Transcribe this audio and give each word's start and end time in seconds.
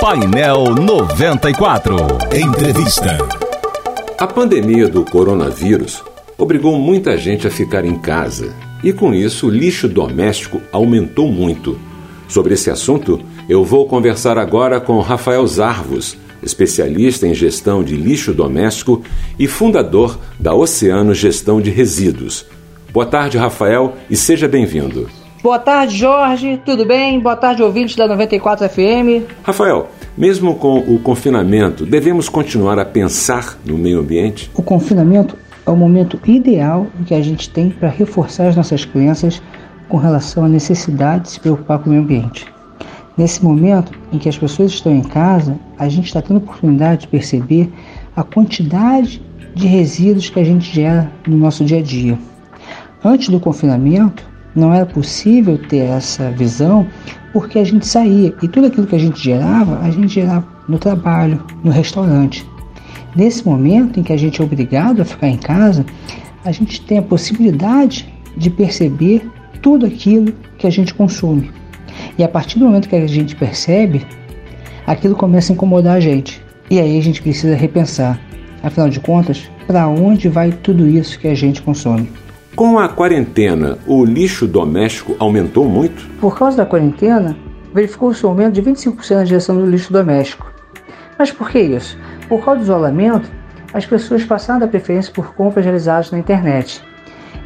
Painel 0.00 0.74
94. 0.74 1.94
Entrevista. 2.34 3.18
A 4.18 4.26
pandemia 4.26 4.88
do 4.88 5.04
coronavírus 5.04 6.02
obrigou 6.38 6.78
muita 6.78 7.18
gente 7.18 7.46
a 7.46 7.50
ficar 7.50 7.84
em 7.84 7.98
casa 7.98 8.54
e, 8.82 8.94
com 8.94 9.12
isso, 9.12 9.48
o 9.48 9.50
lixo 9.50 9.86
doméstico 9.86 10.62
aumentou 10.72 11.30
muito. 11.30 11.78
Sobre 12.26 12.54
esse 12.54 12.70
assunto, 12.70 13.20
eu 13.46 13.62
vou 13.62 13.86
conversar 13.86 14.38
agora 14.38 14.80
com 14.80 14.98
Rafael 15.00 15.46
Zarvos, 15.46 16.16
especialista 16.42 17.26
em 17.26 17.34
gestão 17.34 17.84
de 17.84 17.94
lixo 17.94 18.32
doméstico 18.32 19.02
e 19.38 19.46
fundador 19.46 20.18
da 20.38 20.54
Oceano 20.54 21.12
Gestão 21.12 21.60
de 21.60 21.68
Resíduos. 21.68 22.46
Boa 22.90 23.04
tarde, 23.04 23.36
Rafael, 23.36 23.94
e 24.08 24.16
seja 24.16 24.48
bem-vindo. 24.48 25.19
Boa 25.42 25.58
tarde, 25.58 25.96
Jorge. 25.96 26.60
Tudo 26.66 26.84
bem? 26.84 27.18
Boa 27.18 27.34
tarde, 27.34 27.62
ouvintes 27.62 27.96
da 27.96 28.06
94 28.06 28.68
FM. 28.68 29.24
Rafael, 29.42 29.88
mesmo 30.14 30.54
com 30.54 30.80
o 30.80 30.98
confinamento, 30.98 31.86
devemos 31.86 32.28
continuar 32.28 32.78
a 32.78 32.84
pensar 32.84 33.58
no 33.64 33.78
meio 33.78 34.00
ambiente? 34.00 34.50
O 34.54 34.62
confinamento 34.62 35.38
é 35.64 35.70
o 35.70 35.76
momento 35.76 36.20
ideal 36.26 36.88
que 37.06 37.14
a 37.14 37.22
gente 37.22 37.48
tem 37.48 37.70
para 37.70 37.88
reforçar 37.88 38.48
as 38.48 38.56
nossas 38.56 38.84
crenças 38.84 39.42
com 39.88 39.96
relação 39.96 40.44
à 40.44 40.48
necessidade 40.48 41.22
de 41.22 41.30
se 41.30 41.40
preocupar 41.40 41.78
com 41.78 41.86
o 41.86 41.92
meio 41.92 42.02
ambiente. 42.02 42.46
Nesse 43.16 43.42
momento 43.42 43.92
em 44.12 44.18
que 44.18 44.28
as 44.28 44.36
pessoas 44.36 44.72
estão 44.72 44.94
em 44.94 45.02
casa, 45.02 45.58
a 45.78 45.88
gente 45.88 46.04
está 46.04 46.20
tendo 46.20 46.36
a 46.36 46.42
oportunidade 46.42 47.02
de 47.02 47.08
perceber 47.08 47.72
a 48.14 48.22
quantidade 48.22 49.22
de 49.54 49.66
resíduos 49.66 50.28
que 50.28 50.38
a 50.38 50.44
gente 50.44 50.70
gera 50.70 51.10
no 51.26 51.38
nosso 51.38 51.64
dia 51.64 51.78
a 51.78 51.82
dia. 51.82 52.18
Antes 53.02 53.30
do 53.30 53.40
confinamento, 53.40 54.28
não 54.54 54.72
era 54.72 54.86
possível 54.86 55.58
ter 55.58 55.84
essa 55.84 56.30
visão 56.30 56.86
porque 57.32 57.58
a 57.58 57.64
gente 57.64 57.86
saía 57.86 58.34
e 58.42 58.48
tudo 58.48 58.66
aquilo 58.66 58.86
que 58.86 58.96
a 58.96 58.98
gente 58.98 59.22
gerava, 59.22 59.78
a 59.80 59.90
gente 59.90 60.08
gerava 60.08 60.46
no 60.68 60.78
trabalho, 60.78 61.42
no 61.62 61.70
restaurante. 61.70 62.46
Nesse 63.14 63.44
momento 63.44 63.98
em 63.98 64.02
que 64.02 64.12
a 64.12 64.16
gente 64.16 64.40
é 64.40 64.44
obrigado 64.44 65.02
a 65.02 65.04
ficar 65.04 65.28
em 65.28 65.36
casa, 65.36 65.84
a 66.44 66.52
gente 66.52 66.80
tem 66.82 66.98
a 66.98 67.02
possibilidade 67.02 68.08
de 68.36 68.50
perceber 68.50 69.28
tudo 69.60 69.86
aquilo 69.86 70.32
que 70.58 70.66
a 70.66 70.70
gente 70.70 70.94
consome. 70.94 71.50
E 72.16 72.24
a 72.24 72.28
partir 72.28 72.58
do 72.58 72.64
momento 72.64 72.88
que 72.88 72.96
a 72.96 73.06
gente 73.06 73.36
percebe, 73.36 74.06
aquilo 74.86 75.14
começa 75.14 75.52
a 75.52 75.54
incomodar 75.54 75.96
a 75.96 76.00
gente. 76.00 76.42
E 76.70 76.78
aí 76.78 76.98
a 76.98 77.02
gente 77.02 77.20
precisa 77.20 77.56
repensar, 77.56 78.20
afinal 78.62 78.88
de 78.88 79.00
contas, 79.00 79.50
para 79.66 79.88
onde 79.88 80.28
vai 80.28 80.52
tudo 80.52 80.86
isso 80.86 81.18
que 81.18 81.28
a 81.28 81.34
gente 81.34 81.62
consome. 81.62 82.08
Com 82.56 82.78
a 82.78 82.88
quarentena, 82.88 83.78
o 83.86 84.04
lixo 84.04 84.46
doméstico 84.46 85.14
aumentou 85.18 85.66
muito? 85.66 86.06
Por 86.20 86.36
causa 86.36 86.58
da 86.58 86.66
quarentena, 86.66 87.36
verificou-se 87.72 88.26
um 88.26 88.30
aumento 88.30 88.54
de 88.54 88.62
25% 88.62 89.14
na 89.14 89.24
gestão 89.24 89.56
do 89.56 89.64
lixo 89.64 89.92
doméstico. 89.92 90.52
Mas 91.16 91.30
por 91.30 91.48
que 91.48 91.60
isso? 91.60 91.96
Por 92.28 92.44
causa 92.44 92.58
do 92.58 92.64
isolamento, 92.64 93.30
as 93.72 93.86
pessoas 93.86 94.24
passaram 94.24 94.66
a 94.66 94.68
preferência 94.68 95.12
por 95.12 95.32
compras 95.34 95.64
realizadas 95.64 96.10
na 96.10 96.18
internet. 96.18 96.82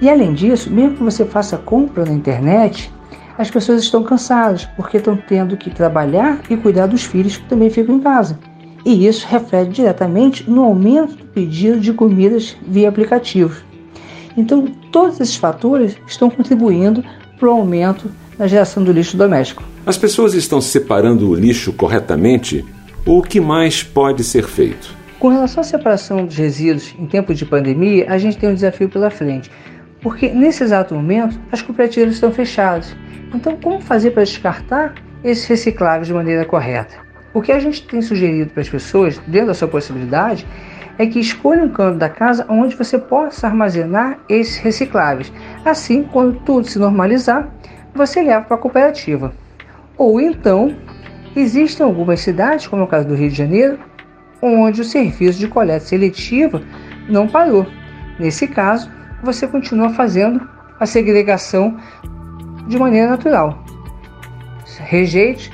E 0.00 0.08
além 0.08 0.32
disso, 0.34 0.70
mesmo 0.70 0.96
que 0.96 1.02
você 1.02 1.24
faça 1.24 1.58
compra 1.58 2.04
na 2.04 2.12
internet, 2.12 2.92
as 3.36 3.50
pessoas 3.50 3.82
estão 3.82 4.04
cansadas 4.04 4.66
porque 4.76 4.98
estão 4.98 5.16
tendo 5.16 5.56
que 5.56 5.68
trabalhar 5.68 6.40
e 6.48 6.56
cuidar 6.56 6.86
dos 6.86 7.02
filhos 7.02 7.36
que 7.36 7.48
também 7.48 7.70
ficam 7.70 7.96
em 7.96 8.00
casa. 8.00 8.38
E 8.84 9.06
isso 9.06 9.26
reflete 9.28 9.72
diretamente 9.72 10.48
no 10.48 10.62
aumento 10.62 11.16
do 11.16 11.24
pedido 11.26 11.80
de 11.80 11.92
comidas 11.92 12.56
via 12.66 12.88
aplicativos. 12.88 13.64
Então, 14.36 14.66
todos 14.90 15.20
esses 15.20 15.36
fatores 15.36 15.96
estão 16.06 16.30
contribuindo 16.30 17.04
para 17.38 17.48
o 17.48 17.52
aumento 17.52 18.10
na 18.38 18.46
geração 18.46 18.82
do 18.82 18.92
lixo 18.92 19.16
doméstico. 19.16 19.62
As 19.84 19.98
pessoas 19.98 20.34
estão 20.34 20.60
separando 20.60 21.28
o 21.28 21.34
lixo 21.34 21.72
corretamente? 21.72 22.64
Ou 23.04 23.18
o 23.18 23.22
que 23.22 23.40
mais 23.40 23.82
pode 23.82 24.22
ser 24.22 24.44
feito? 24.44 24.94
Com 25.18 25.28
relação 25.28 25.60
à 25.60 25.64
separação 25.64 26.24
dos 26.24 26.36
resíduos 26.36 26.94
em 26.98 27.06
tempo 27.06 27.34
de 27.34 27.44
pandemia, 27.44 28.06
a 28.08 28.18
gente 28.18 28.38
tem 28.38 28.48
um 28.48 28.54
desafio 28.54 28.88
pela 28.88 29.10
frente, 29.10 29.50
porque 30.00 30.28
nesse 30.28 30.62
exato 30.62 30.94
momento 30.94 31.38
as 31.50 31.62
cooperativas 31.62 32.14
estão 32.14 32.32
fechadas. 32.32 32.94
Então, 33.34 33.56
como 33.56 33.80
fazer 33.80 34.10
para 34.10 34.24
descartar 34.24 34.94
esses 35.24 35.44
recicláveis 35.46 36.08
de 36.08 36.14
maneira 36.14 36.44
correta? 36.44 37.11
O 37.34 37.40
que 37.40 37.52
a 37.52 37.58
gente 37.58 37.86
tem 37.86 38.02
sugerido 38.02 38.50
para 38.50 38.60
as 38.60 38.68
pessoas, 38.68 39.18
dentro 39.26 39.48
da 39.48 39.54
sua 39.54 39.68
possibilidade, 39.68 40.46
é 40.98 41.06
que 41.06 41.18
escolha 41.18 41.64
um 41.64 41.68
canto 41.70 41.98
da 41.98 42.08
casa 42.08 42.44
onde 42.48 42.76
você 42.76 42.98
possa 42.98 43.46
armazenar 43.46 44.18
esses 44.28 44.56
recicláveis. 44.56 45.32
Assim, 45.64 46.02
quando 46.02 46.40
tudo 46.40 46.68
se 46.68 46.78
normalizar, 46.78 47.48
você 47.94 48.22
leva 48.22 48.44
para 48.44 48.56
a 48.56 48.60
cooperativa. 48.60 49.32
Ou 49.96 50.20
então, 50.20 50.76
existem 51.34 51.84
algumas 51.84 52.20
cidades, 52.20 52.66
como 52.66 52.82
é 52.82 52.84
o 52.84 52.88
caso 52.88 53.08
do 53.08 53.14
Rio 53.14 53.30
de 53.30 53.36
Janeiro, 53.36 53.78
onde 54.42 54.80
o 54.80 54.84
serviço 54.84 55.38
de 55.38 55.48
coleta 55.48 55.84
seletiva 55.86 56.60
não 57.08 57.28
parou. 57.28 57.66
Nesse 58.18 58.46
caso, 58.46 58.90
você 59.22 59.46
continua 59.46 59.90
fazendo 59.90 60.46
a 60.78 60.84
segregação 60.84 61.78
de 62.66 62.78
maneira 62.78 63.10
natural. 63.10 63.64
Rejeitos 64.78 65.50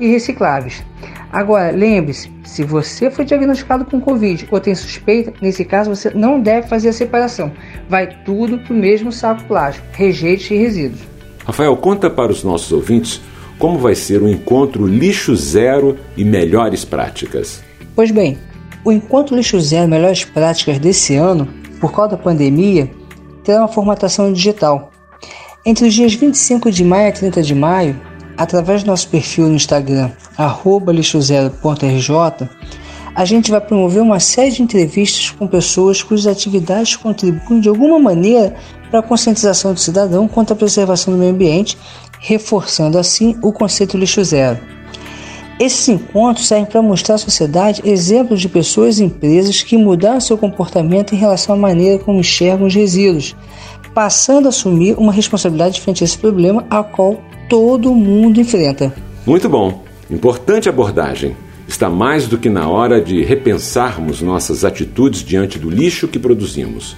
e 0.00 0.08
recicláveis. 0.08 0.84
Agora, 1.32 1.70
lembre-se, 1.70 2.30
se 2.44 2.62
você 2.62 3.10
foi 3.10 3.24
diagnosticado 3.24 3.86
com 3.86 3.98
Covid 3.98 4.46
ou 4.50 4.60
tem 4.60 4.74
suspeita, 4.74 5.32
nesse 5.40 5.64
caso 5.64 5.88
você 5.88 6.10
não 6.10 6.38
deve 6.38 6.68
fazer 6.68 6.90
a 6.90 6.92
separação. 6.92 7.50
Vai 7.88 8.06
tudo 8.22 8.58
para 8.58 8.74
o 8.74 8.76
mesmo 8.76 9.10
saco 9.10 9.42
plástico, 9.44 9.86
rejeitos 9.92 10.50
e 10.50 10.56
resíduos. 10.56 11.00
Rafael, 11.46 11.74
conta 11.78 12.10
para 12.10 12.30
os 12.30 12.44
nossos 12.44 12.70
ouvintes 12.70 13.20
como 13.58 13.78
vai 13.78 13.94
ser 13.94 14.20
o 14.20 14.28
encontro 14.28 14.86
Lixo 14.86 15.34
Zero 15.34 15.96
e 16.16 16.24
Melhores 16.24 16.84
Práticas. 16.84 17.62
Pois 17.96 18.10
bem, 18.10 18.36
o 18.84 18.92
Encontro 18.92 19.34
Lixo 19.34 19.58
Zero 19.60 19.88
Melhores 19.88 20.24
Práticas 20.24 20.78
desse 20.78 21.14
ano, 21.14 21.48
por 21.80 21.92
causa 21.92 22.16
da 22.16 22.22
pandemia, 22.22 22.90
terá 23.42 23.60
uma 23.60 23.68
formatação 23.68 24.32
digital. 24.32 24.90
Entre 25.64 25.86
os 25.86 25.94
dias 25.94 26.12
25 26.12 26.70
de 26.70 26.84
maio 26.84 27.08
e 27.08 27.12
30 27.12 27.42
de 27.42 27.54
maio, 27.54 28.00
através 28.42 28.82
do 28.82 28.88
nosso 28.88 29.08
perfil 29.08 29.46
no 29.46 29.54
Instagram, 29.54 30.10
lixozero.rj, 30.92 32.48
a 33.14 33.24
gente 33.24 33.50
vai 33.52 33.60
promover 33.60 34.02
uma 34.02 34.18
série 34.18 34.50
de 34.50 34.62
entrevistas 34.62 35.30
com 35.30 35.46
pessoas 35.46 36.02
cujas 36.02 36.26
atividades 36.26 36.96
contribuem 36.96 37.60
de 37.60 37.68
alguma 37.68 38.00
maneira 38.00 38.54
para 38.90 38.98
a 38.98 39.02
conscientização 39.02 39.72
do 39.72 39.78
cidadão 39.78 40.26
quanto 40.26 40.52
à 40.52 40.56
preservação 40.56 41.12
do 41.12 41.18
meio 41.18 41.32
ambiente, 41.32 41.78
reforçando 42.18 42.98
assim 42.98 43.38
o 43.42 43.52
conceito 43.52 43.96
lixo 43.96 44.24
zero. 44.24 44.58
Esses 45.60 45.88
encontros 45.88 46.48
servem 46.48 46.66
para 46.66 46.82
mostrar 46.82 47.14
à 47.14 47.18
sociedade 47.18 47.82
exemplos 47.84 48.40
de 48.40 48.48
pessoas 48.48 48.98
e 48.98 49.04
empresas 49.04 49.62
que 49.62 49.76
mudaram 49.76 50.20
seu 50.20 50.36
comportamento 50.36 51.14
em 51.14 51.18
relação 51.18 51.54
à 51.54 51.58
maneira 51.58 52.02
como 52.02 52.18
enxergam 52.18 52.66
os 52.66 52.74
resíduos, 52.74 53.36
passando 53.94 54.46
a 54.46 54.48
assumir 54.48 54.98
uma 54.98 55.12
responsabilidade 55.12 55.80
frente 55.80 56.02
a 56.02 56.06
esse 56.06 56.18
problema 56.18 56.64
a 56.68 56.82
qual 56.82 57.18
todo 57.48 57.94
mundo 57.94 58.40
enfrenta. 58.40 58.92
Muito 59.26 59.48
bom. 59.48 59.84
Importante 60.10 60.68
abordagem. 60.68 61.36
Está 61.66 61.88
mais 61.88 62.26
do 62.26 62.36
que 62.36 62.50
na 62.50 62.68
hora 62.68 63.00
de 63.00 63.22
repensarmos 63.22 64.20
nossas 64.20 64.64
atitudes 64.64 65.22
diante 65.24 65.58
do 65.58 65.70
lixo 65.70 66.08
que 66.08 66.18
produzimos. 66.18 66.96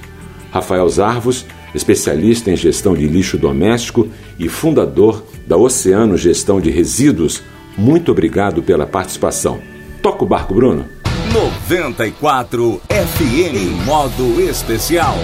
Rafael 0.51 0.89
Zarvos, 0.89 1.45
especialista 1.75 2.51
em 2.51 2.57
gestão 2.57 2.95
de 2.95 3.07
lixo 3.07 3.37
doméstico 3.37 4.09
e 4.39 4.49
fundador 4.49 5.25
da 5.47 5.57
Oceano 5.57 6.17
Gestão 6.17 6.61
de 6.61 6.71
Resíduos, 6.71 7.43
muito 7.77 8.13
obrigado 8.13 8.63
pela 8.63 8.87
participação. 8.87 9.61
Toca 10.01 10.25
o 10.25 10.27
barco, 10.27 10.55
Bruno. 10.55 10.87
94 11.33 12.81
FM, 12.89 13.85
modo 13.85 14.41
especial. 14.41 15.17